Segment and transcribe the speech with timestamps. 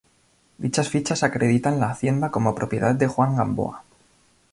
[0.63, 3.83] Dichas fichas acreditan la hacienda como propiedad de Juan Gamboa.